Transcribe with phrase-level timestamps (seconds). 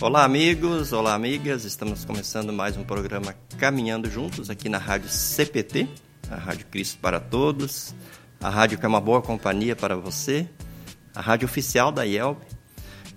[0.00, 1.64] Olá, amigos, olá, amigas.
[1.64, 5.88] Estamos começando mais um programa Caminhando Juntos aqui na Rádio CPT,
[6.30, 7.96] a Rádio Cristo para Todos,
[8.40, 10.48] a rádio que é uma boa companhia para você,
[11.12, 12.38] a rádio oficial da IELB.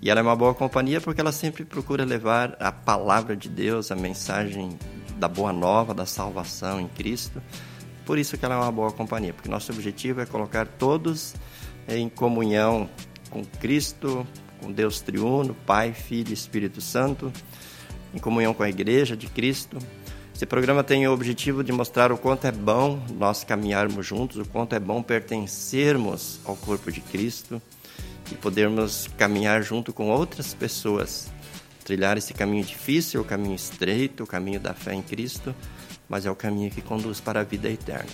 [0.00, 3.92] E ela é uma boa companhia porque ela sempre procura levar a palavra de Deus,
[3.92, 4.76] a mensagem
[5.18, 7.40] da boa nova, da salvação em Cristo.
[8.04, 11.32] Por isso que ela é uma boa companhia, porque nosso objetivo é colocar todos
[11.86, 12.90] em comunhão
[13.30, 14.26] com Cristo,
[14.62, 17.32] com Deus triuno, Pai, Filho e Espírito Santo,
[18.14, 19.78] em comunhão com a Igreja de Cristo.
[20.34, 24.44] Esse programa tem o objetivo de mostrar o quanto é bom nós caminharmos juntos, o
[24.44, 27.60] quanto é bom pertencermos ao corpo de Cristo
[28.30, 31.30] e podermos caminhar junto com outras pessoas,
[31.84, 35.54] trilhar esse caminho difícil, o caminho estreito, o caminho da fé em Cristo,
[36.08, 38.10] mas é o caminho que conduz para a vida eterna.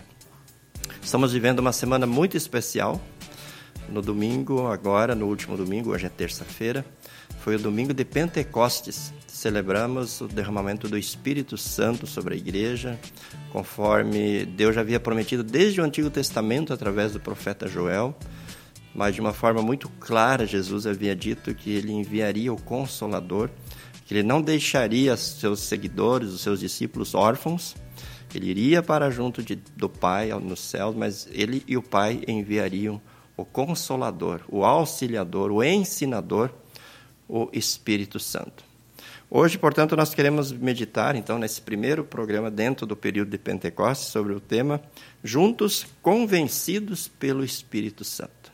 [1.03, 3.01] Estamos vivendo uma semana muito especial,
[3.91, 6.85] no domingo, agora, no último domingo, hoje é terça-feira,
[7.41, 9.13] foi o domingo de Pentecostes.
[9.27, 12.99] Celebramos o derramamento do Espírito Santo sobre a igreja,
[13.53, 18.17] conforme Deus já havia prometido desde o Antigo Testamento através do profeta Joel.
[18.95, 23.49] Mas de uma forma muito clara, Jesus havia dito que ele enviaria o Consolador,
[24.05, 27.77] que ele não deixaria seus seguidores, os seus discípulos órfãos,
[28.35, 33.01] ele iria para junto de, do Pai no céu, mas ele e o Pai enviariam
[33.39, 36.51] o Consolador, o Auxiliador, o Ensinador,
[37.29, 38.65] o Espírito Santo.
[39.31, 44.33] Hoje, portanto, nós queremos meditar, então, nesse primeiro programa dentro do período de Pentecostes sobre
[44.33, 44.83] o tema
[45.23, 48.51] Juntos Convencidos pelo Espírito Santo.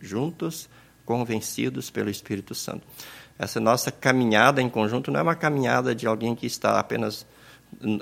[0.00, 0.68] Juntos
[1.04, 2.86] Convencidos pelo Espírito Santo.
[3.36, 7.26] Essa nossa caminhada em conjunto não é uma caminhada de alguém que está apenas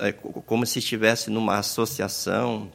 [0.01, 2.71] é, como se estivesse numa associação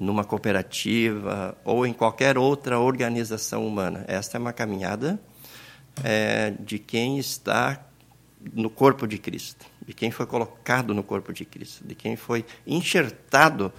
[0.00, 4.02] numa cooperativa ou em qualquer outra organização humana.
[4.08, 5.20] Esta é uma caminhada
[6.02, 7.86] é, de quem está
[8.54, 12.46] no corpo de Cristo, de quem foi colocado no corpo de Cristo, de quem foi
[12.66, 13.70] enxertado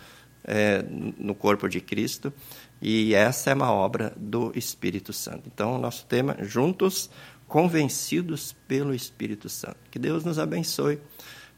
[0.44, 0.86] é,
[1.18, 2.32] no corpo de Cristo.
[2.80, 5.50] E essa é uma obra do Espírito Santo.
[5.52, 7.09] Então, o nosso tema, juntos,
[7.48, 9.78] convencidos pelo Espírito Santo.
[9.90, 11.00] Que Deus nos abençoe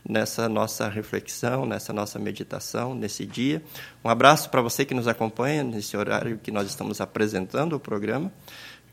[0.08, 3.62] nessa nossa reflexão, nessa nossa meditação, nesse dia.
[4.03, 8.31] Um abraço para você que nos acompanha nesse horário que nós estamos apresentando o programa.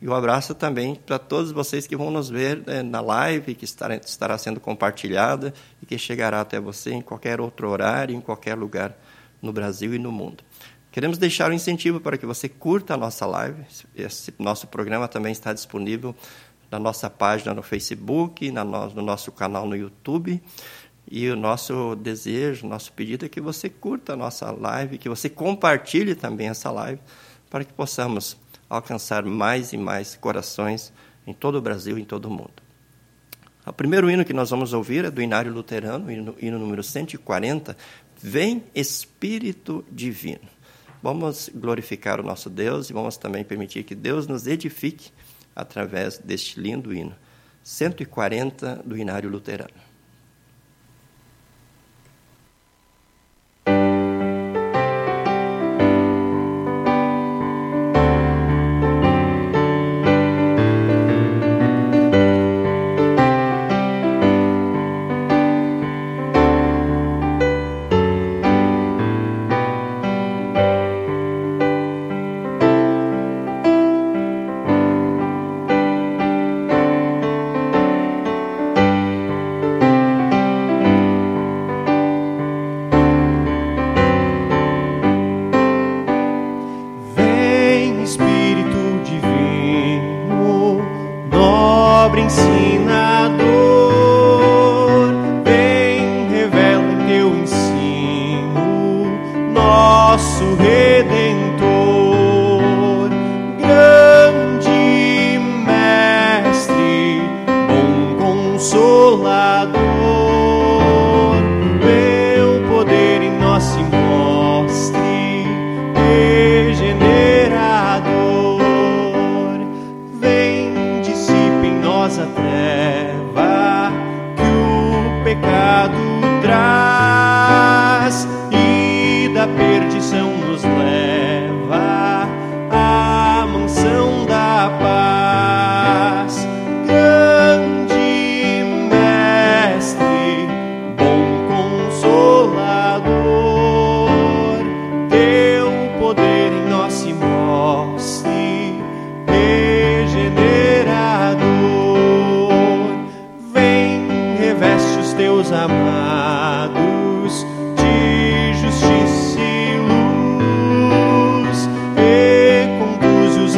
[0.00, 3.66] E um abraço também para todos vocês que vão nos ver né, na live, que
[3.66, 8.97] estará, sendo compartilhada e que chegará até você em qualquer outro horário, em qualquer lugar
[9.43, 10.43] no Brasil e no mundo.
[10.91, 13.62] Queremos deixar um incentivo para que você curta a nossa live.
[13.94, 16.15] Esse nosso programa também está disponível
[16.70, 20.43] na nossa página no Facebook, no nosso canal no YouTube.
[21.10, 25.28] E o nosso desejo, nosso pedido é que você curta a nossa live, que você
[25.28, 27.00] compartilhe também essa live,
[27.50, 28.37] para que possamos
[28.69, 30.93] alcançar mais e mais corações
[31.26, 32.62] em todo o Brasil e em todo o mundo.
[33.66, 37.76] O primeiro hino que nós vamos ouvir é do Inário Luterano, hino, hino número 140,
[38.22, 40.49] Vem Espírito Divino.
[41.03, 45.10] Vamos glorificar o nosso Deus e vamos também permitir que Deus nos edifique
[45.56, 47.16] através deste lindo hino.
[47.65, 49.89] 140 do Inário Luterano.
[100.10, 101.50] nosso redentor.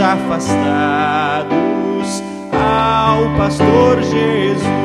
[0.03, 1.53] Afastados
[2.53, 4.82] ao pastor Jesus.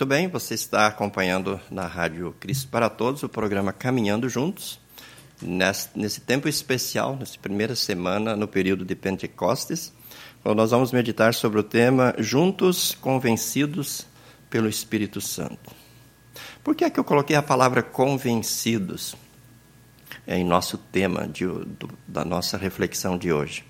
[0.00, 4.80] Muito bem, você está acompanhando na Rádio Cristo para Todos o programa Caminhando Juntos.
[5.42, 9.92] Nesse, tempo especial, nessa primeira semana, no período de Pentecostes,
[10.42, 14.06] nós vamos meditar sobre o tema Juntos Convencidos
[14.48, 15.70] pelo Espírito Santo.
[16.64, 19.14] Por que é que eu coloquei a palavra convencidos
[20.26, 23.66] em nosso tema de, do, da nossa reflexão de hoje?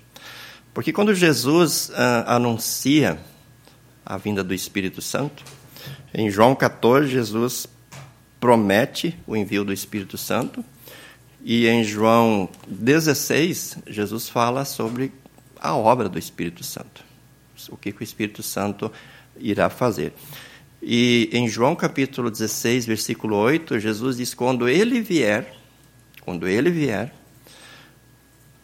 [0.73, 3.19] Porque quando Jesus ah, anuncia
[4.05, 5.43] a vinda do Espírito Santo,
[6.13, 7.67] em João 14, Jesus
[8.39, 10.63] promete o envio do Espírito Santo.
[11.43, 15.13] E em João 16, Jesus fala sobre
[15.59, 17.03] a obra do Espírito Santo.
[17.69, 18.91] O que, o Espírito Santo
[19.37, 20.13] irá fazer.
[20.81, 25.55] E em João capítulo 16, versículo 8, Jesus diz: Quando ele vier,
[26.21, 27.13] quando ele vier,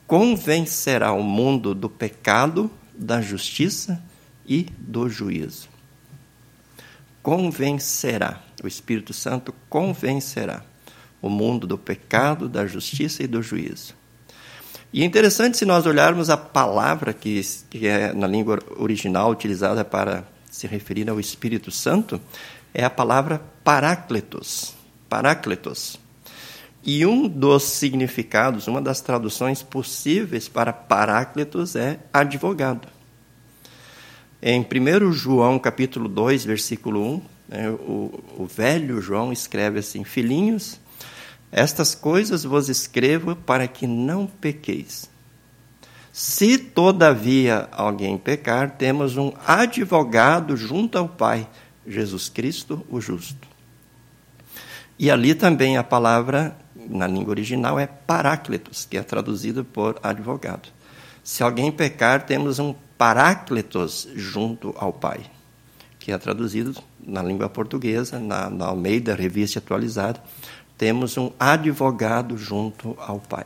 [0.05, 4.03] convencerá o mundo do pecado, da justiça
[4.45, 5.76] e do juízo
[7.27, 10.63] convencerá, o Espírito Santo convencerá
[11.21, 13.93] o mundo do pecado, da justiça e do juízo.
[14.93, 19.83] E é interessante se nós olharmos a palavra que, que é na língua original utilizada
[19.83, 22.21] para se referir ao Espírito Santo,
[22.73, 24.73] é a palavra parácletos.
[25.09, 25.99] Parácletos.
[26.81, 32.87] E um dos significados, uma das traduções possíveis para parácletos é advogado.
[34.41, 40.79] Em 1 João capítulo 2, versículo 1, né, o, o velho João escreve assim: Filhinhos,
[41.51, 45.09] estas coisas vos escrevo para que não pequeis.
[46.13, 51.47] Se todavia alguém pecar, temos um advogado junto ao Pai,
[51.85, 53.47] Jesus Cristo, o justo.
[54.99, 60.69] E ali também a palavra, na língua original, é paráclitos, que é traduzido por advogado.
[61.23, 65.21] Se alguém pecar, temos um paráclitos junto ao Pai,
[65.99, 70.21] que é traduzido na língua portuguesa, na, na Almeida, revista atualizada,
[70.77, 73.45] temos um advogado junto ao Pai.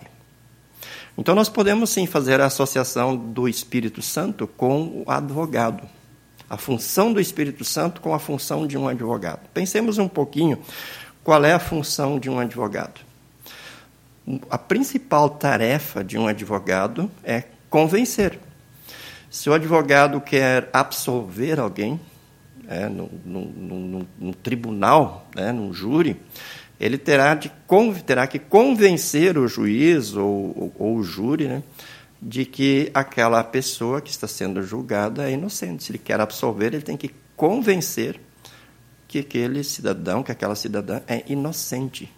[1.18, 5.88] Então, nós podemos sim fazer a associação do Espírito Santo com o advogado.
[6.50, 9.48] A função do Espírito Santo com a função de um advogado.
[9.54, 10.60] Pensemos um pouquinho
[11.24, 13.02] qual é a função de um advogado.
[14.50, 18.40] A principal tarefa de um advogado é convencer.
[19.32, 21.98] Se o advogado quer absolver alguém,
[22.68, 26.20] é, num, num, num, tribunal, né, num júri,
[26.78, 27.50] ele terá, de,
[28.06, 31.64] terá que convencer o juiz ou, ou, ou o júri né,
[32.22, 35.86] de que aquela pessoa que está sendo julgada é inocente.
[35.86, 38.20] Se ele quer absolver, ele tem que convencer
[39.08, 42.12] que aquele cidadão, que aquela cidadã é inocente.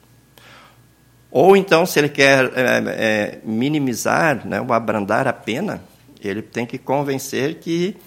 [1.30, 5.93] Ou então, se ele quer é, é, minimizar né, ou abrandar a pena,
[6.28, 7.98] ele tem que convencer que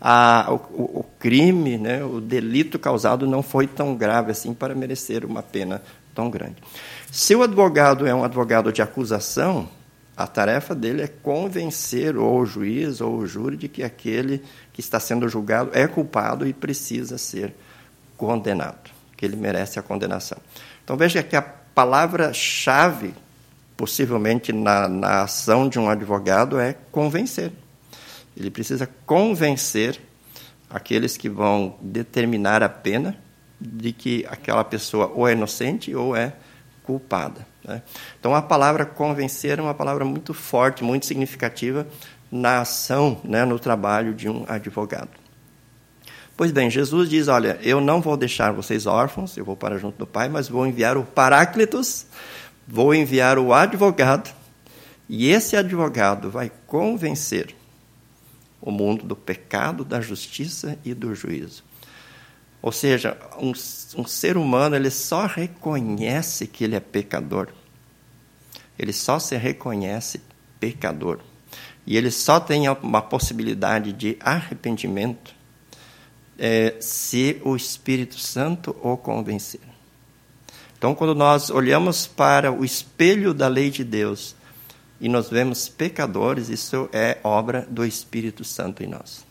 [0.00, 5.24] a, o, o, crime, né, o delito causado não foi tão grave assim para merecer
[5.24, 5.82] uma pena
[6.14, 6.56] tão grande.
[7.10, 9.68] Se o advogado é um advogado de acusação,
[10.16, 14.80] a tarefa dele é convencer ou o juiz ou o júri de que aquele que
[14.80, 17.54] está sendo julgado é culpado e precisa ser
[18.16, 20.38] condenado, que ele merece a condenação.
[20.84, 23.14] Então veja que a palavra-chave
[23.80, 27.50] possivelmente na, na ação de um advogado é convencer.
[28.36, 29.98] Ele precisa convencer
[30.68, 33.16] aqueles que vão determinar a pena
[33.58, 36.34] de que aquela pessoa ou é inocente ou é
[36.84, 37.46] culpada.
[37.64, 37.80] Né?
[38.18, 41.86] Então, a palavra convencer é uma palavra muito forte, muito significativa
[42.30, 45.08] na ação, né, no trabalho de um advogado.
[46.36, 49.96] Pois bem, Jesus diz: Olha, eu não vou deixar vocês órfãos, eu vou para junto
[49.96, 52.06] do Pai, mas vou enviar o Paráclitos,
[52.70, 54.32] vou enviar o advogado,
[55.08, 57.54] e esse advogado vai convencer
[58.60, 61.64] o mundo do pecado, da justiça e do juízo.
[62.62, 63.52] Ou seja, um,
[64.00, 67.48] um ser humano ele só reconhece que ele é pecador.
[68.78, 70.20] Ele só se reconhece
[70.60, 71.20] pecador.
[71.86, 75.34] E ele só tem uma possibilidade de arrependimento
[76.38, 79.69] é, se o Espírito Santo o convencer.
[80.80, 84.34] Então, quando nós olhamos para o espelho da lei de Deus
[84.98, 89.26] e nós vemos pecadores, isso é obra do Espírito Santo em nós.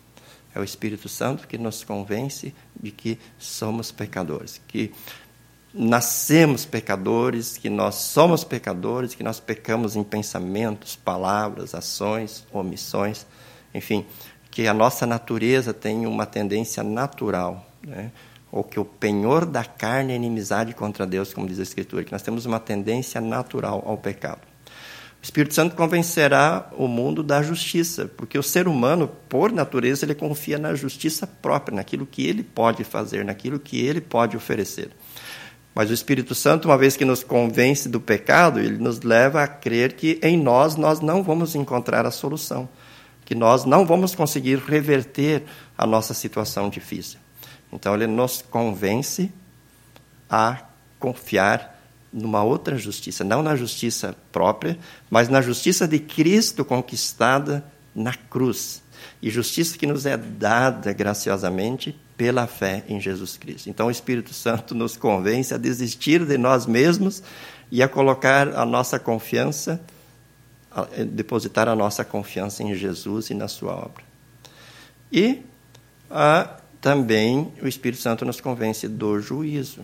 [0.53, 4.93] É o Espírito Santo que nos convence de que somos pecadores, que
[5.73, 13.25] nascemos pecadores, que nós somos pecadores, que nós pecamos em pensamentos, palavras, ações, omissões,
[13.73, 14.05] enfim,
[14.51, 18.11] que a nossa natureza tem uma tendência natural, né?
[18.51, 22.11] Ou que o penhor da carne é inimizade contra Deus, como diz a Escritura, que
[22.11, 24.41] nós temos uma tendência natural ao pecado.
[25.21, 30.15] O Espírito Santo convencerá o mundo da justiça, porque o ser humano, por natureza, ele
[30.15, 34.91] confia na justiça própria, naquilo que ele pode fazer, naquilo que ele pode oferecer.
[35.75, 39.47] Mas o Espírito Santo, uma vez que nos convence do pecado, ele nos leva a
[39.47, 42.67] crer que em nós nós não vamos encontrar a solução,
[43.25, 45.43] que nós não vamos conseguir reverter
[45.77, 47.19] a nossa situação difícil.
[47.71, 49.31] Então ele nos convence
[50.29, 50.63] a
[50.99, 51.79] confiar
[52.11, 54.77] numa outra justiça, não na justiça própria,
[55.09, 58.81] mas na justiça de Cristo conquistada na cruz.
[59.21, 63.69] E justiça que nos é dada graciosamente pela fé em Jesus Cristo.
[63.69, 67.23] Então o Espírito Santo nos convence a desistir de nós mesmos
[67.71, 69.79] e a colocar a nossa confiança,
[70.71, 74.03] a depositar a nossa confiança em Jesus e na sua obra.
[75.11, 75.43] E
[76.09, 79.83] a, também o Espírito Santo nos convence do juízo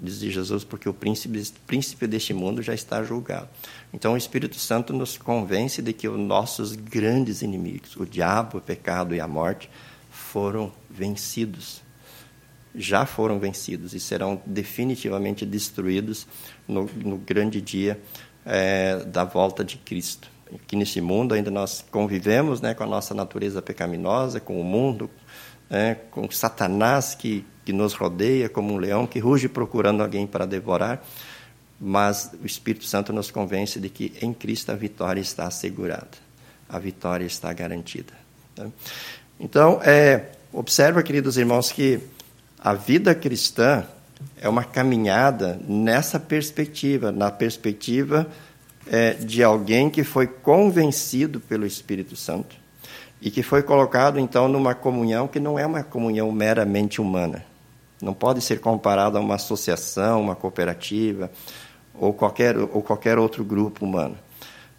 [0.00, 3.48] diz Jesus, porque o príncipe, príncipe deste mundo já está julgado.
[3.92, 8.60] Então o Espírito Santo nos convence de que os nossos grandes inimigos, o diabo, o
[8.60, 9.68] pecado e a morte,
[10.10, 11.82] foram vencidos.
[12.74, 16.26] Já foram vencidos e serão definitivamente destruídos
[16.66, 18.00] no, no grande dia
[18.46, 20.30] é, da volta de Cristo.
[20.54, 25.10] Aqui nesse mundo ainda nós convivemos né, com a nossa natureza pecaminosa, com o mundo,
[25.70, 30.44] é, com Satanás que que nos rodeia como um leão que ruge procurando alguém para
[30.44, 31.04] devorar,
[31.80, 36.10] mas o Espírito Santo nos convence de que em Cristo a vitória está assegurada,
[36.68, 38.12] a vitória está garantida.
[38.58, 38.72] Né?
[39.38, 42.00] Então, é, observa, queridos irmãos, que
[42.58, 43.84] a vida cristã
[44.36, 48.26] é uma caminhada nessa perspectiva, na perspectiva
[48.86, 52.59] é, de alguém que foi convencido pelo Espírito Santo
[53.20, 57.44] e que foi colocado então numa comunhão que não é uma comunhão meramente humana.
[58.00, 61.30] Não pode ser comparado a uma associação, uma cooperativa
[61.94, 64.16] ou qualquer, ou qualquer outro grupo humano.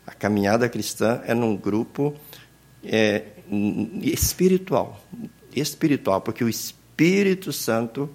[0.05, 2.15] A caminhada cristã é num grupo
[2.83, 3.25] é,
[4.01, 4.99] espiritual,
[5.55, 8.09] espiritual, porque o Espírito Santo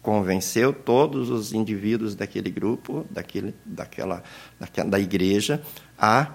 [0.00, 4.22] convenceu todos os indivíduos daquele grupo, daquele, daquela,
[4.58, 5.60] daquela, da igreja,
[5.98, 6.28] a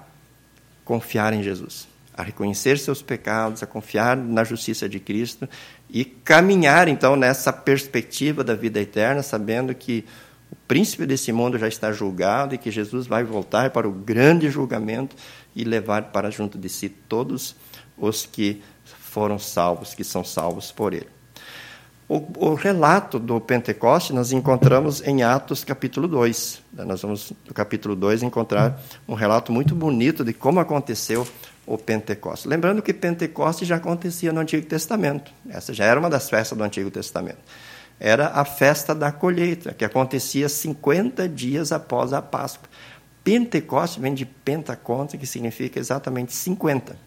[0.84, 5.48] confiar em Jesus, a reconhecer seus pecados, a confiar na justiça de Cristo
[5.90, 10.06] e caminhar então nessa perspectiva da vida eterna, sabendo que
[10.52, 14.50] o príncipe desse mundo já está julgado e que Jesus vai voltar para o grande
[14.50, 15.16] julgamento
[15.56, 17.56] e levar para junto de si todos
[17.98, 21.08] os que foram salvos, que são salvos por ele.
[22.10, 26.62] O, o relato do Pentecoste nós encontramos em Atos capítulo 2.
[26.74, 31.26] Nós vamos, no capítulo 2, encontrar um relato muito bonito de como aconteceu
[31.66, 32.46] o Pentecostes.
[32.46, 35.32] Lembrando que Pentecostes já acontecia no Antigo Testamento.
[35.50, 37.40] Essa já era uma das festas do Antigo Testamento.
[38.00, 42.68] Era a festa da colheita, que acontecia 50 dias após a Páscoa.
[43.24, 46.98] Pentecostes vem de Pentaconte, que significa exatamente 50.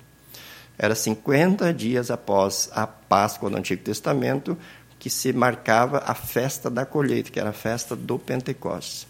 [0.78, 4.56] Era 50 dias após a Páscoa do Antigo Testamento
[5.04, 9.06] que se marcava a festa da colheita, que era a festa do Pentecostes.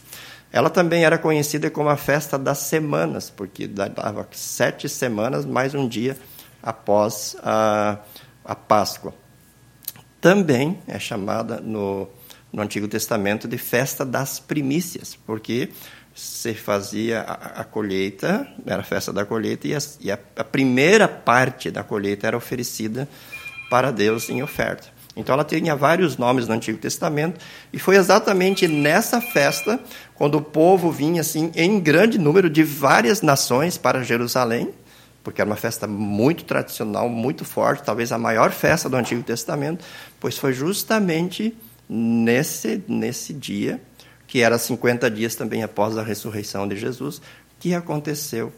[0.54, 5.88] Ela também era conhecida como a festa das semanas, porque dava sete semanas mais um
[5.88, 6.16] dia
[6.62, 7.98] após a,
[8.44, 9.12] a Páscoa.
[10.20, 12.08] Também é chamada no,
[12.52, 15.70] no Antigo Testamento de festa das primícias, porque
[16.14, 20.44] se fazia a, a colheita, era a festa da colheita, e, a, e a, a
[20.44, 23.08] primeira parte da colheita era oferecida
[23.68, 24.93] para Deus em oferta.
[25.16, 27.40] Então ela tinha vários nomes no Antigo Testamento
[27.72, 29.78] e foi exatamente nessa festa
[30.14, 34.70] quando o povo vinha assim em grande número de várias nações para Jerusalém,
[35.22, 39.84] porque era uma festa muito tradicional, muito forte, talvez a maior festa do Antigo Testamento,
[40.18, 41.56] pois foi justamente
[41.88, 43.80] nesse nesse dia,
[44.26, 47.22] que era 50 dias também após a ressurreição de Jesus,
[47.60, 48.52] que aconteceu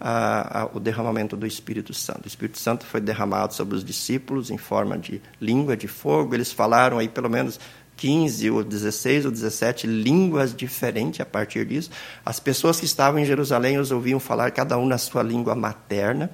[0.00, 2.24] a, a, o derramamento do Espírito Santo.
[2.24, 6.34] O Espírito Santo foi derramado sobre os discípulos em forma de língua de fogo.
[6.34, 7.58] Eles falaram aí pelo menos
[7.96, 11.90] 15 ou 16 ou 17 línguas diferentes a partir disso.
[12.24, 16.30] As pessoas que estavam em Jerusalém os ouviam falar cada um na sua língua materna.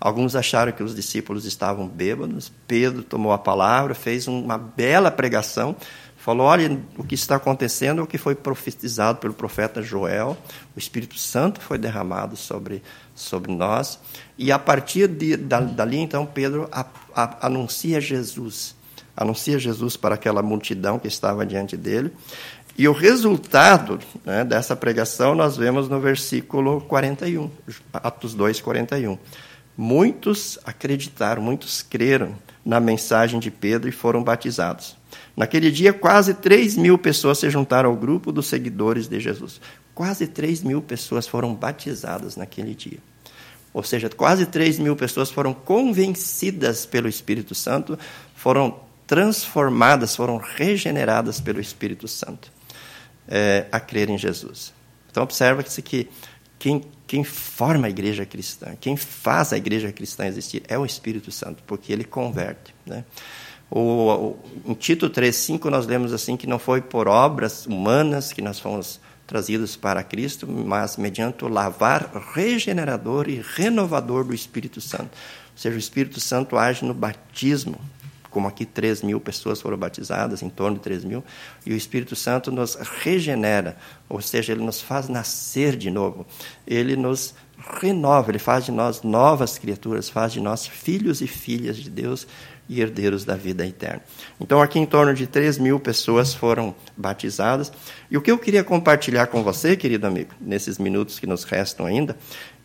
[0.00, 2.52] Alguns acharam que os discípulos estavam bêbados.
[2.66, 5.76] Pedro tomou a palavra, fez uma bela pregação
[6.24, 10.38] Falou: olha, o que está acontecendo é o que foi profetizado pelo profeta Joel.
[10.74, 12.82] O Espírito Santo foi derramado sobre,
[13.14, 14.00] sobre nós.
[14.38, 18.74] E a partir de, da, dali, então, Pedro a, a, anuncia Jesus.
[19.14, 22.10] Anuncia Jesus para aquela multidão que estava diante dele.
[22.78, 27.50] E o resultado né, dessa pregação nós vemos no versículo 41,
[27.92, 29.18] Atos 2, 41.
[29.76, 34.96] Muitos acreditaram, muitos creram na mensagem de Pedro e foram batizados.
[35.36, 39.60] Naquele dia, quase 3 mil pessoas se juntaram ao grupo dos seguidores de Jesus.
[39.94, 42.98] Quase 3 mil pessoas foram batizadas naquele dia.
[43.72, 47.98] Ou seja, quase 3 mil pessoas foram convencidas pelo Espírito Santo,
[48.34, 52.52] foram transformadas, foram regeneradas pelo Espírito Santo
[53.28, 54.72] é, a crer em Jesus.
[55.10, 56.08] Então, observa-se que
[56.58, 61.30] quem, quem forma a igreja cristã, quem faz a igreja cristã existir é o Espírito
[61.30, 62.74] Santo, porque ele converte.
[62.86, 63.04] Né?
[63.76, 68.40] O, o, em Tito 3,5 nós lemos assim que não foi por obras humanas que
[68.40, 75.10] nós fomos trazidos para Cristo, mas mediante o lavar regenerador e renovador do Espírito Santo.
[75.50, 77.80] Ou seja, o Espírito Santo age no batismo,
[78.30, 81.24] como aqui 3 mil pessoas foram batizadas, em torno de 3 mil,
[81.66, 83.76] e o Espírito Santo nos regenera,
[84.08, 86.24] ou seja, ele nos faz nascer de novo,
[86.64, 87.34] ele nos
[87.80, 92.24] renova, ele faz de nós novas criaturas, faz de nós filhos e filhas de Deus
[92.68, 94.02] e herdeiros da vida eterna.
[94.40, 97.72] Então, aqui em torno de 3 mil pessoas foram batizadas.
[98.10, 101.86] E o que eu queria compartilhar com você, querido amigo, nesses minutos que nos restam
[101.86, 102.16] ainda,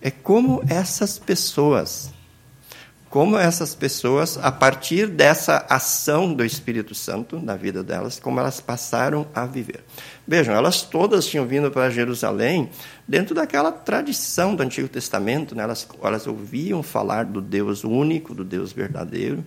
[0.01, 2.11] é como essas pessoas
[3.09, 8.59] como essas pessoas, a partir dessa ação do Espírito Santo na vida delas, como elas
[8.61, 9.83] passaram a viver.
[10.27, 12.69] Vejam, elas todas tinham vindo para Jerusalém
[13.07, 15.63] dentro daquela tradição do Antigo Testamento, né?
[15.63, 19.43] elas, elas ouviam falar do Deus único, do Deus verdadeiro,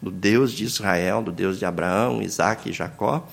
[0.00, 3.26] do Deus de Israel, do Deus de Abraão, Isaac e Jacó.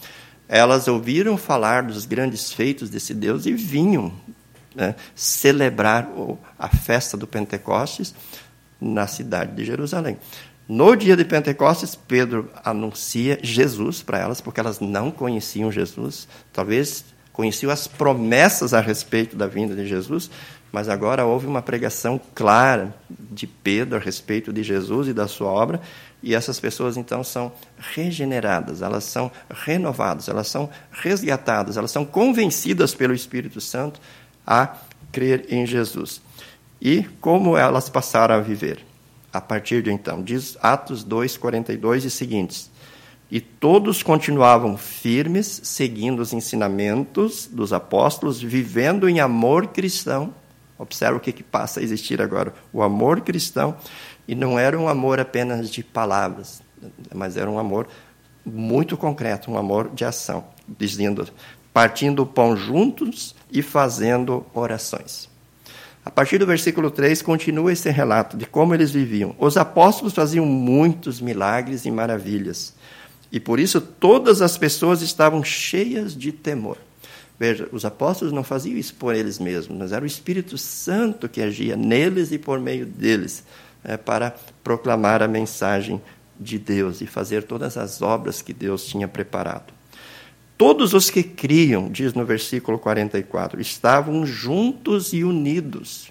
[0.47, 4.13] Elas ouviram falar dos grandes feitos desse Deus e vinham
[4.73, 6.09] né, celebrar
[6.57, 8.13] a festa do Pentecostes
[8.83, 10.17] na cidade de Jerusalém.
[10.67, 17.05] No dia de Pentecostes, Pedro anuncia Jesus para elas, porque elas não conheciam Jesus, talvez
[17.33, 20.29] conheciam as promessas a respeito da vinda de Jesus,
[20.71, 25.49] mas agora houve uma pregação clara de Pedro a respeito de Jesus e da sua
[25.49, 25.81] obra,
[26.21, 32.95] e essas pessoas então são regeneradas, elas são renovadas, elas são resgatadas, elas são convencidas
[32.95, 33.99] pelo Espírito Santo
[34.47, 34.77] a
[35.11, 36.21] crer em Jesus.
[36.85, 38.85] E como elas passaram a viver?
[39.31, 42.69] A partir de então, diz Atos 2, 42 e seguintes.
[43.31, 50.33] E todos continuavam firmes, seguindo os ensinamentos dos apóstolos, vivendo em amor cristão.
[50.77, 53.77] Observa o que, que passa a existir agora: o amor cristão.
[54.27, 56.61] E não era um amor apenas de palavras,
[57.15, 57.87] mas era um amor
[58.45, 61.29] muito concreto, um amor de ação, dizendo,
[61.73, 65.32] partindo o pão juntos e fazendo orações.
[66.05, 69.35] A partir do versículo 3, continua esse relato de como eles viviam.
[69.39, 72.73] Os apóstolos faziam muitos milagres e maravilhas,
[73.31, 76.77] e por isso todas as pessoas estavam cheias de temor.
[77.39, 81.41] Veja, os apóstolos não faziam isso por eles mesmos, mas era o Espírito Santo que
[81.41, 83.43] agia neles e por meio deles
[83.83, 86.01] é, para proclamar a mensagem
[86.39, 89.73] de Deus e fazer todas as obras que Deus tinha preparado.
[90.63, 96.09] Todos os que criam, diz no versículo 44, estavam juntos e unidos.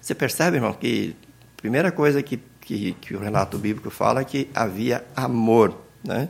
[0.00, 1.14] Você percebe, irmão, que
[1.56, 6.28] a primeira coisa que, que, que o relato bíblico fala é que havia amor, né?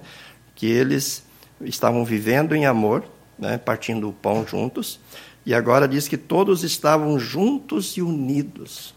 [0.54, 1.24] que eles
[1.62, 3.06] estavam vivendo em amor,
[3.38, 3.56] né?
[3.56, 5.00] partindo o pão juntos,
[5.46, 8.94] e agora diz que todos estavam juntos e unidos.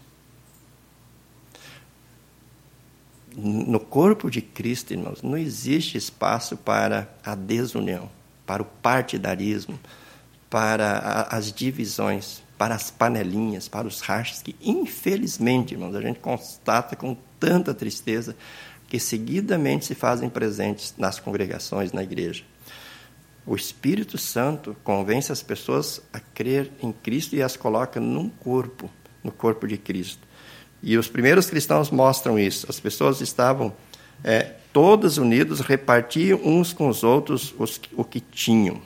[3.36, 8.10] No corpo de Cristo, irmãos, não existe espaço para a desunião,
[8.46, 9.78] para o partidarismo,
[10.48, 16.96] para as divisões, para as panelinhas, para os rachas, que infelizmente, irmãos, a gente constata
[16.96, 18.36] com tanta tristeza
[18.88, 22.44] que seguidamente se fazem presentes nas congregações, na igreja.
[23.46, 28.90] O Espírito Santo convence as pessoas a crer em Cristo e as coloca num corpo,
[29.24, 30.28] no corpo de Cristo.
[30.82, 32.66] E os primeiros cristãos mostram isso.
[32.68, 33.72] As pessoas estavam
[34.24, 38.80] é, todos unidos, repartiam uns com os outros os, o que tinham.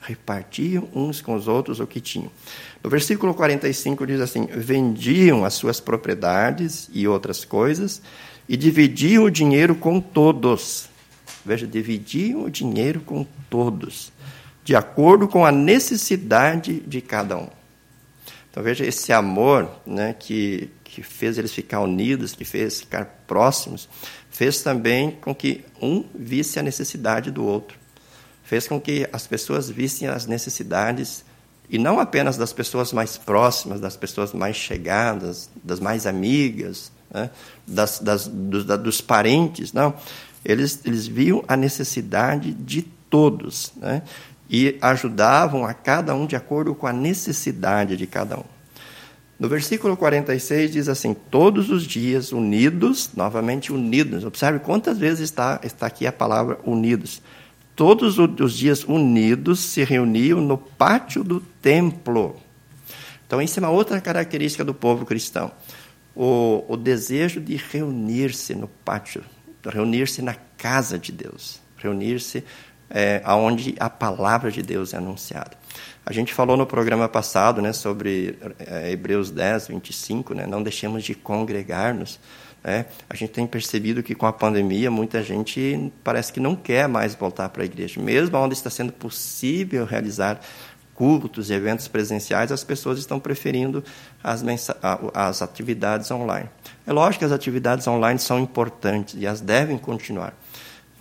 [0.00, 2.30] Repartiam uns com os outros o que tinham.
[2.82, 8.02] No versículo 45 diz assim: vendiam as suas propriedades e outras coisas
[8.48, 10.88] e dividiam o dinheiro com todos.
[11.44, 14.12] Veja, dividiam o dinheiro com todos,
[14.62, 17.48] de acordo com a necessidade de cada um.
[18.50, 23.88] Então veja esse amor né, que, que fez eles ficar unidos, que fez ficar próximos,
[24.30, 27.76] fez também com que um visse a necessidade do outro.
[28.44, 31.24] Fez com que as pessoas vissem as necessidades,
[31.68, 37.30] e não apenas das pessoas mais próximas, das pessoas mais chegadas, das mais amigas, né,
[37.66, 39.94] das, das, dos, da, dos parentes, não.
[40.44, 43.72] Eles, eles viam a necessidade de todos.
[43.76, 44.02] Né?
[44.48, 48.53] e ajudavam a cada um de acordo com a necessidade de cada um.
[49.38, 54.24] No versículo 46 diz assim: todos os dias unidos, novamente unidos.
[54.24, 57.20] Observe quantas vezes está, está aqui a palavra unidos.
[57.74, 62.36] Todos os dias unidos se reuniam no pátio do templo.
[63.26, 65.50] Então, isso é uma outra característica do povo cristão.
[66.14, 69.24] O, o desejo de reunir-se no pátio,
[69.66, 72.44] reunir-se na casa de Deus, reunir-se
[72.94, 75.50] é, onde a palavra de Deus é anunciada.
[76.06, 81.02] A gente falou no programa passado né, sobre é, Hebreus 10, 25, né, não deixemos
[81.02, 82.20] de congregar-nos.
[82.62, 82.86] Né?
[83.10, 87.16] A gente tem percebido que com a pandemia muita gente parece que não quer mais
[87.16, 88.00] voltar para a igreja.
[88.00, 90.40] Mesmo onde está sendo possível realizar
[90.94, 93.82] cultos e eventos presenciais, as pessoas estão preferindo
[94.22, 94.44] as,
[95.12, 96.48] as atividades online.
[96.86, 100.32] É lógico que as atividades online são importantes e as devem continuar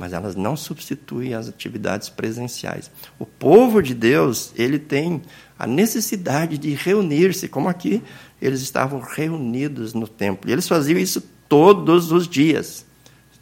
[0.04, 2.92] mas elas não substituem as atividades presenciais.
[3.18, 5.22] O povo de Deus, ele tem
[5.58, 8.04] a necessidade de reunir-se, como aqui
[8.42, 10.50] eles estavam reunidos no templo.
[10.50, 12.86] E eles faziam isso todos os dias.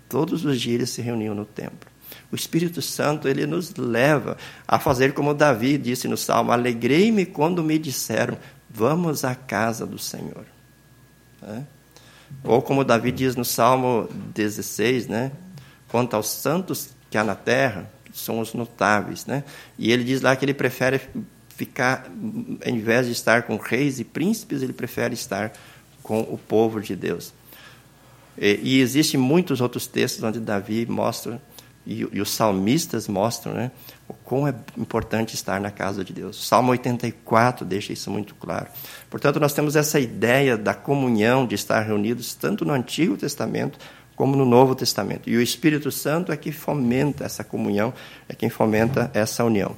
[0.07, 1.89] Todos os dias eles se reuniam no templo.
[2.31, 7.63] O Espírito Santo, ele nos leva a fazer como Davi disse no Salmo: Alegrei-me quando
[7.63, 8.37] me disseram,
[8.69, 10.45] vamos à casa do Senhor.
[11.41, 11.63] É?
[12.43, 15.31] Ou como Davi diz no Salmo 16, né?
[15.91, 19.25] Quanto aos santos que há na terra, são os notáveis.
[19.25, 19.43] Né?
[19.77, 21.01] E ele diz lá que ele prefere
[21.49, 22.09] ficar,
[22.65, 25.51] em vez de estar com reis e príncipes, ele prefere estar
[26.01, 27.33] com o povo de Deus.
[28.37, 31.41] E, e existem muitos outros textos onde Davi mostra,
[31.85, 33.71] e, e os salmistas mostram, né,
[34.07, 36.39] o quão é importante estar na casa de Deus.
[36.39, 38.67] O Salmo 84 deixa isso muito claro.
[39.09, 43.79] Portanto, nós temos essa ideia da comunhão, de estar reunidos tanto no Antigo Testamento
[44.21, 45.27] como no Novo Testamento.
[45.27, 47.91] E o Espírito Santo é que fomenta essa comunhão,
[48.29, 49.75] é quem fomenta essa união.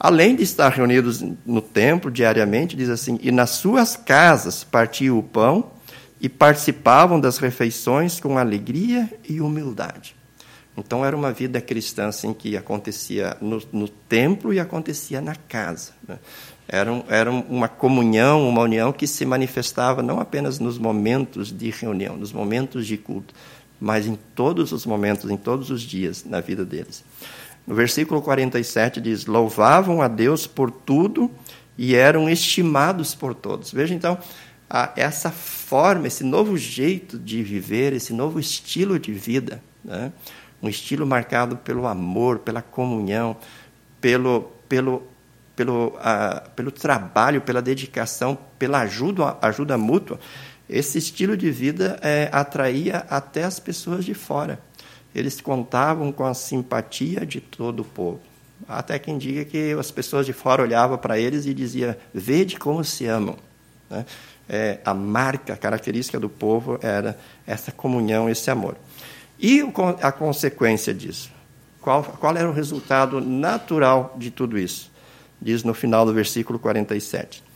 [0.00, 5.22] Além de estar reunidos no templo diariamente, diz assim: e nas suas casas partiam o
[5.22, 5.70] pão
[6.18, 10.16] e participavam das refeições com alegria e humildade.
[10.74, 15.92] Então era uma vida cristã assim que acontecia no, no templo e acontecia na casa.
[16.08, 16.18] Né?
[16.68, 22.16] Era, era uma comunhão, uma união que se manifestava não apenas nos momentos de reunião,
[22.16, 23.34] nos momentos de culto,
[23.80, 27.04] mas em todos os momentos, em todos os dias na vida deles.
[27.66, 31.30] No versículo 47 diz: Louvavam a Deus por tudo
[31.76, 33.72] e eram estimados por todos.
[33.72, 34.18] Veja então
[34.96, 40.12] essa forma, esse novo jeito de viver, esse novo estilo de vida, né?
[40.62, 43.36] um estilo marcado pelo amor, pela comunhão,
[44.00, 45.02] pelo, pelo,
[45.56, 50.20] pelo, uh, pelo trabalho, pela dedicação, pela ajuda, ajuda mútua
[50.68, 54.60] esse estilo de vida é, atraía até as pessoas de fora.
[55.14, 58.20] Eles contavam com a simpatia de todo o povo.
[58.68, 62.84] Até quem diga que as pessoas de fora olhavam para eles e diziam: Vede como
[62.84, 63.36] se amam.
[63.88, 64.04] Né?
[64.48, 68.76] É, a marca, a característica do povo era essa comunhão, esse amor.
[69.38, 69.62] E
[70.02, 71.30] a consequência disso?
[71.80, 74.90] Qual, qual era o resultado natural de tudo isso?
[75.40, 77.47] Diz no final do versículo 47.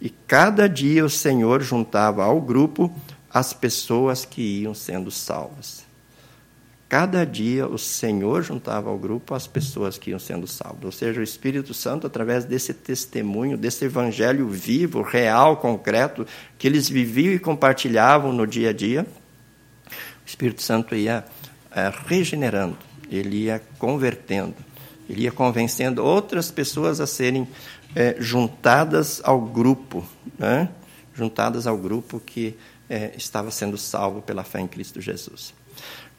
[0.00, 2.92] E cada dia o Senhor juntava ao grupo
[3.32, 5.86] as pessoas que iam sendo salvas.
[6.88, 10.84] Cada dia o Senhor juntava ao grupo as pessoas que iam sendo salvas.
[10.84, 16.88] Ou seja, o Espírito Santo, através desse testemunho, desse evangelho vivo, real, concreto, que eles
[16.88, 19.06] viviam e compartilhavam no dia a dia,
[19.86, 21.26] o Espírito Santo ia
[21.70, 22.78] é, regenerando,
[23.10, 24.54] ele ia convertendo,
[25.08, 27.48] ele ia convencendo outras pessoas a serem
[27.94, 30.06] é, juntadas ao grupo,
[30.38, 30.68] né?
[31.14, 32.56] juntadas ao grupo que
[32.88, 35.52] é, estava sendo salvo pela fé em Cristo Jesus.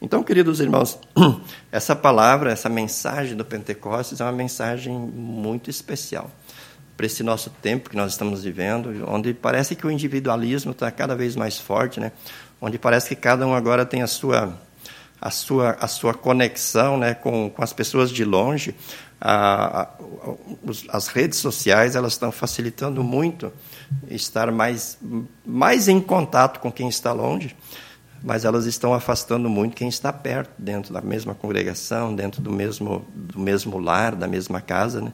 [0.02, 0.98] Então, queridos irmãos,
[1.70, 6.30] essa palavra, essa mensagem do Pentecostes é uma mensagem muito especial
[6.96, 11.14] para esse nosso tempo que nós estamos vivendo, onde parece que o individualismo está cada
[11.14, 12.12] vez mais forte, né?
[12.60, 14.54] onde parece que cada um agora tem a sua
[15.20, 18.74] a sua, a sua conexão né, com, com as pessoas de longe.
[19.20, 19.88] A, a,
[20.88, 23.52] as redes sociais elas estão facilitando muito
[24.08, 24.98] estar mais,
[25.44, 27.54] mais em contato com quem está longe,
[28.22, 33.06] mas elas estão afastando muito quem está perto, dentro da mesma congregação, dentro do mesmo,
[33.14, 35.02] do mesmo lar, da mesma casa.
[35.02, 35.12] Né?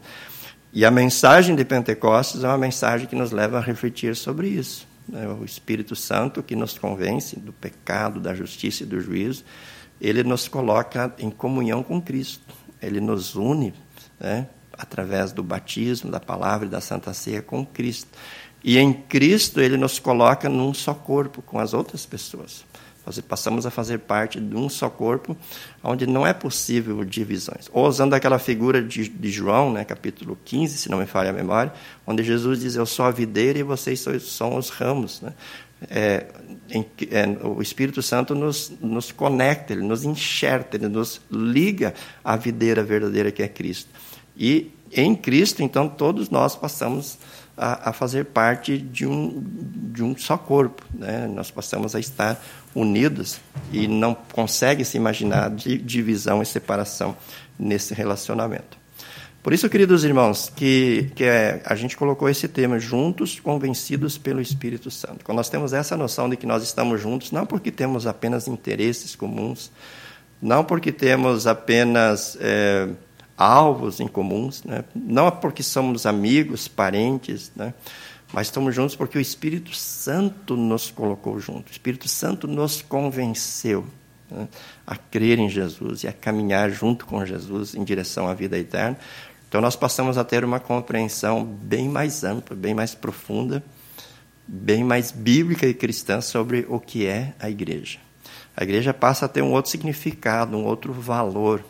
[0.72, 4.86] E a mensagem de Pentecostes é uma mensagem que nos leva a refletir sobre isso.
[5.08, 5.26] Né?
[5.26, 9.44] O Espírito Santo que nos convence do pecado, da justiça e do juízo
[10.00, 12.44] ele nos coloca em comunhão com Cristo.
[12.80, 13.74] Ele nos une,
[14.20, 18.08] né, através do batismo, da palavra e da Santa Ceia com Cristo.
[18.62, 22.64] E em Cristo ele nos coloca num só corpo com as outras pessoas.
[23.06, 25.36] Nós passamos a fazer parte de um só corpo,
[25.80, 27.70] onde não é possível divisões.
[27.72, 31.32] Ou usando aquela figura de, de João, né, capítulo 15, se não me falha a
[31.32, 31.72] memória,
[32.04, 35.20] onde Jesus diz: Eu sou a videira e vocês são os ramos.
[35.20, 35.32] Né?
[35.90, 36.26] É,
[36.70, 42.36] em, é, o Espírito Santo nos, nos conecta, ele nos enxerta, ele nos liga à
[42.36, 43.90] videira verdadeira que é Cristo.
[44.36, 47.18] E em Cristo, então, todos nós passamos
[47.56, 49.42] a, a fazer parte de um,
[49.92, 50.82] de um só corpo.
[50.94, 51.26] Né?
[51.26, 52.40] Nós passamos a estar
[52.74, 53.40] unidos
[53.72, 57.16] e não consegue se imaginar divisão e separação
[57.58, 58.75] nesse relacionamento.
[59.46, 64.40] Por isso, queridos irmãos, que, que é, a gente colocou esse tema, juntos convencidos pelo
[64.40, 65.24] Espírito Santo.
[65.24, 69.14] Quando nós temos essa noção de que nós estamos juntos, não porque temos apenas interesses
[69.14, 69.70] comuns,
[70.42, 72.88] não porque temos apenas é,
[73.38, 74.82] alvos em comuns, né?
[74.96, 77.72] não porque somos amigos, parentes, né?
[78.32, 83.86] mas estamos juntos porque o Espírito Santo nos colocou juntos, o Espírito Santo nos convenceu
[84.28, 84.48] né?
[84.84, 88.98] a crer em Jesus e a caminhar junto com Jesus em direção à vida eterna,
[89.48, 93.62] então nós passamos a ter uma compreensão bem mais ampla, bem mais profunda,
[94.46, 97.98] bem mais bíblica e cristã sobre o que é a igreja.
[98.56, 101.64] A igreja passa a ter um outro significado, um outro valor.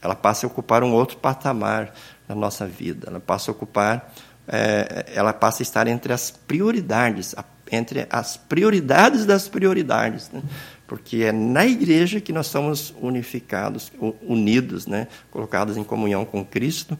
[0.00, 1.92] Ela passa a ocupar um outro patamar
[2.28, 3.08] na nossa vida.
[3.08, 4.12] Ela passa a ocupar,
[4.48, 7.34] é, ela passa a estar entre as prioridades,
[7.70, 10.30] entre as prioridades das prioridades.
[10.30, 10.42] Né?
[10.86, 15.08] Porque é na igreja que nós somos unificados, unidos, né?
[15.30, 16.98] colocados em comunhão com Cristo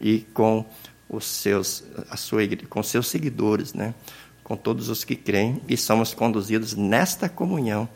[0.00, 0.64] e com
[1.08, 3.94] os seus, a sua igreja, com seus seguidores, né?
[4.42, 7.88] com todos os que creem e somos conduzidos nesta comunhão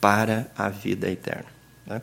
[0.00, 1.46] para a vida eterna.
[1.86, 2.02] Né?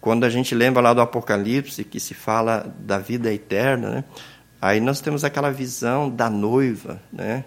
[0.00, 4.04] Quando a gente lembra lá do Apocalipse que se fala da vida eterna, né?
[4.60, 7.44] aí nós temos aquela visão da noiva, né?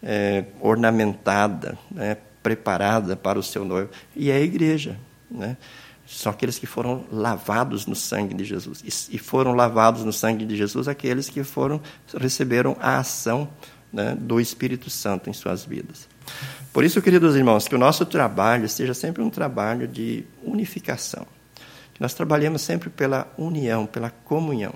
[0.00, 2.18] É, ornamentada, né?
[2.48, 3.90] Preparada para o seu noivo.
[4.16, 4.98] E é a igreja.
[5.30, 5.58] Né?
[6.06, 8.82] São aqueles que foram lavados no sangue de Jesus.
[9.10, 11.78] E foram lavados no sangue de Jesus aqueles que foram
[12.18, 13.50] receberam a ação
[13.92, 16.08] né, do Espírito Santo em suas vidas.
[16.72, 21.26] Por isso, queridos irmãos, que o nosso trabalho seja sempre um trabalho de unificação.
[21.92, 24.74] Que nós trabalhemos sempre pela união, pela comunhão.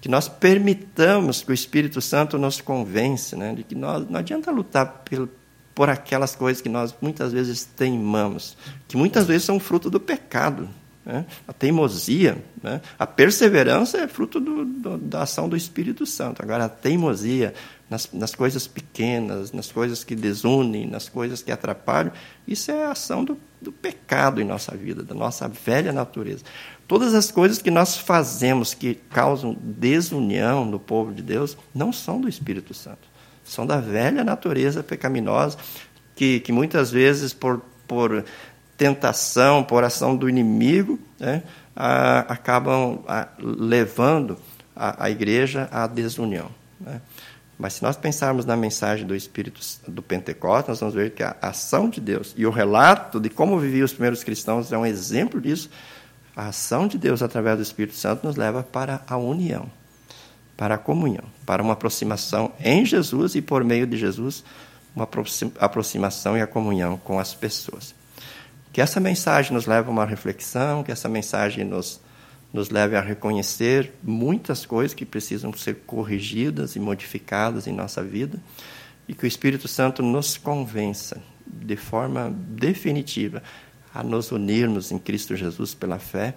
[0.00, 4.52] Que nós permitamos que o Espírito Santo nos convença né, de que nós, não adianta
[4.52, 5.28] lutar pelo,
[5.76, 8.56] por aquelas coisas que nós muitas vezes teimamos,
[8.88, 10.70] que muitas vezes são fruto do pecado.
[11.04, 11.26] Né?
[11.46, 12.80] A teimosia, né?
[12.98, 16.40] a perseverança é fruto do, do, da ação do Espírito Santo.
[16.42, 17.52] Agora, a teimosia
[17.90, 22.10] nas, nas, coisas pequenas, nas coisas que desunem, nas coisas que atrapalham,
[22.48, 26.42] isso é a ação do, do pecado em nossa vida, da nossa velha natureza.
[26.88, 32.18] Todas as coisas que nós fazemos que causam desunião no povo de Deus não são
[32.18, 33.15] do Espírito Santo
[33.46, 35.56] são da velha natureza pecaminosa,
[36.14, 38.24] que, que muitas vezes, por, por
[38.76, 41.42] tentação, por ação do inimigo, né,
[41.74, 44.36] a, acabam a, levando
[44.74, 46.50] a, a, igreja à desunião.
[46.80, 47.00] Né.
[47.58, 51.36] Mas se nós pensarmos na mensagem do Espírito do Pentecostes, nós vamos ver que a
[51.40, 55.40] ação de Deus e o relato de como viviam os primeiros cristãos é um exemplo
[55.40, 55.70] disso.
[56.34, 59.70] A ação de Deus através do Espírito Santo nos leva para a união
[60.56, 64.42] para a comunhão, para uma aproximação em Jesus e por meio de Jesus,
[64.94, 65.06] uma
[65.60, 67.94] aproximação e a comunhão com as pessoas.
[68.72, 72.00] Que essa mensagem nos leve a uma reflexão, que essa mensagem nos,
[72.52, 78.40] nos leve a reconhecer muitas coisas que precisam ser corrigidas e modificadas em nossa vida,
[79.06, 83.42] e que o Espírito Santo nos convença de forma definitiva
[83.94, 86.34] a nos unirmos em Cristo Jesus pela fé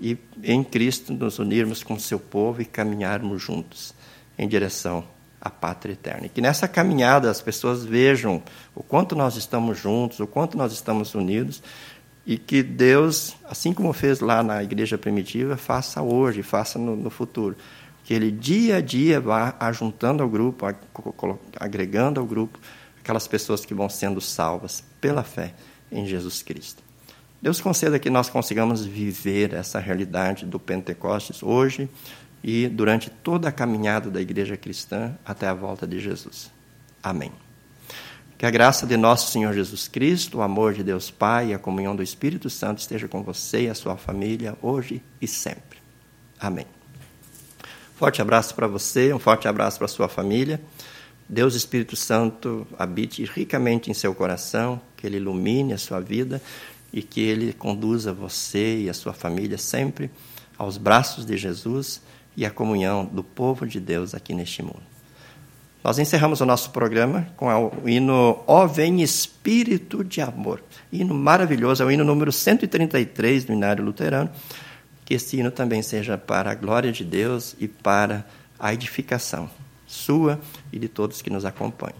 [0.00, 3.94] e em Cristo nos unirmos com o seu povo e caminharmos juntos
[4.38, 5.04] em direção
[5.40, 6.26] à pátria eterna.
[6.26, 8.42] E que nessa caminhada as pessoas vejam
[8.74, 11.62] o quanto nós estamos juntos, o quanto nós estamos unidos
[12.26, 17.08] E que Deus, assim como fez lá na igreja primitiva, faça hoje, faça no, no
[17.08, 17.56] futuro.
[18.04, 20.66] Que Ele dia a dia vá ajuntando ao grupo,
[21.58, 22.58] agregando ao grupo
[23.00, 25.54] aquelas pessoas que vão sendo salvas pela fé
[25.90, 26.87] em Jesus Cristo.
[27.40, 31.88] Deus conceda que nós consigamos viver essa realidade do Pentecostes hoje
[32.42, 36.50] e durante toda a caminhada da igreja cristã até a volta de Jesus.
[37.02, 37.30] Amém.
[38.36, 41.58] Que a graça de nosso Senhor Jesus Cristo, o amor de Deus Pai e a
[41.58, 45.78] comunhão do Espírito Santo esteja com você e a sua família hoje e sempre.
[46.40, 46.66] Amém.
[47.94, 50.60] Forte abraço para você, um forte abraço para a sua família.
[51.28, 56.40] Deus Espírito Santo habite ricamente em seu coração, que ele ilumine a sua vida
[56.92, 60.10] e que ele conduza você e a sua família sempre
[60.56, 62.02] aos braços de Jesus
[62.36, 64.82] e à comunhão do povo de Deus aqui neste mundo.
[65.82, 70.62] Nós encerramos o nosso programa com o hino Ó Vem Espírito de Amor.
[70.92, 74.30] Hino maravilhoso, é o hino número 133 do Inário Luterano.
[75.04, 78.26] Que esse hino também seja para a glória de Deus e para
[78.58, 79.48] a edificação
[79.88, 80.38] sua
[80.70, 81.96] e de todos que nos acompanham.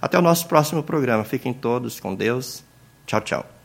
[0.00, 1.24] Até o nosso próximo programa.
[1.24, 2.64] Fiquem todos com Deus.
[3.06, 3.61] Tchau, tchau.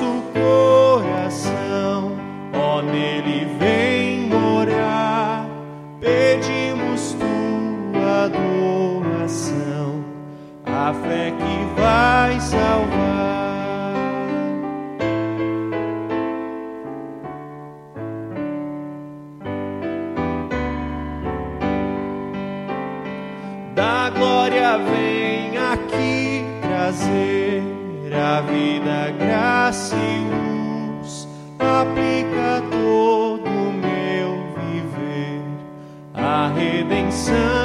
[0.00, 2.12] nosso coração,
[2.54, 5.46] ó nele vem morar,
[6.00, 10.02] pedimos tua adoração,
[10.64, 12.19] a fé que vai.
[28.40, 35.42] a vida, graça e luz, aplica todo o meu viver,
[36.14, 37.59] a redenção.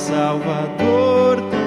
[0.00, 1.59] Salvador